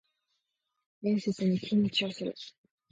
[1.03, 2.33] 面接に緊張する